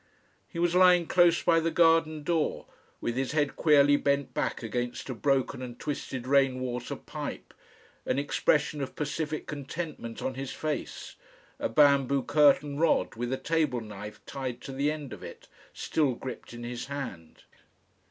[0.47, 2.65] He was lying close by the garden door
[3.01, 7.53] with his head queerly bent back against a broken and twisted rainwater pipe,
[8.07, 11.17] an expression of pacific contentment on his face,
[11.59, 16.63] a bamboo curtain rod with a tableknife tied to end of it, still gripped in
[16.63, 17.43] his hand.